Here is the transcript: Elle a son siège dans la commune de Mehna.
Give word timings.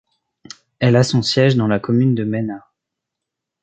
Elle 0.79 0.95
a 0.95 1.03
son 1.03 1.21
siège 1.21 1.55
dans 1.55 1.67
la 1.67 1.79
commune 1.79 2.15
de 2.15 2.23
Mehna. 2.23 2.67